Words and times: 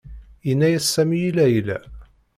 Yenna-as 0.47 0.85
Sami 0.93 1.17
i 1.27 1.31
Layla. 1.37 1.77